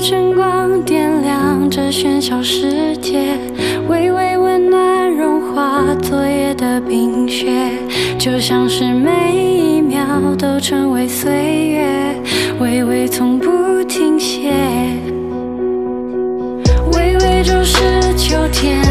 [0.00, 3.36] 晨光点亮这喧嚣世界，
[3.88, 7.50] 微微温暖融化昨夜的冰雪，
[8.16, 10.04] 就像是每一秒
[10.38, 12.14] 都成为岁月，
[12.60, 14.52] 微微从不停歇。
[16.92, 18.87] 微微就是秋天。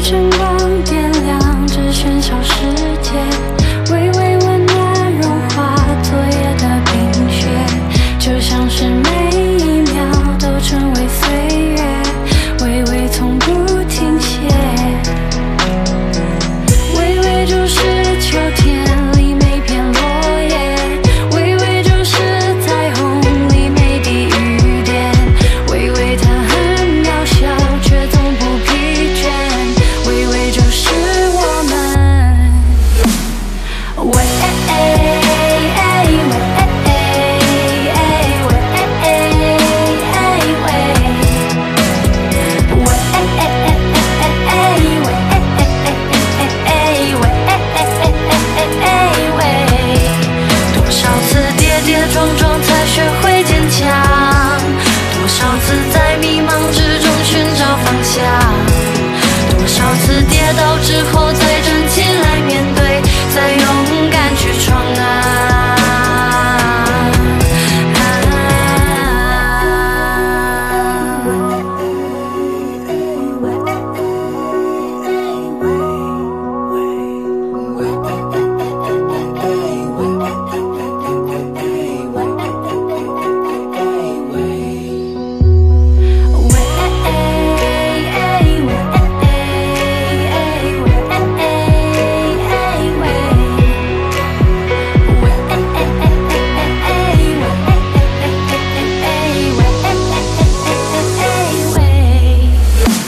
[0.00, 2.66] 晨光点亮这喧嚣世
[3.00, 3.65] 界。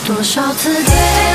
[0.08, 1.27] 多少次跌